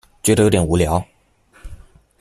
[0.23, 1.05] 觉得有点无聊